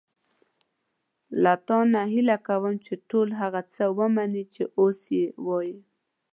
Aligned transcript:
له 1.43 1.53
تا 1.67 1.79
نه 1.93 2.01
هیله 2.13 2.37
کوم 2.47 2.73
چې 2.85 2.93
ټول 3.09 3.27
هغه 3.41 3.61
څه 3.73 3.83
ومنې 3.99 4.43
چې 4.53 4.63
اوس 4.79 4.99
یې 5.15 5.25
وایم. 5.47 5.79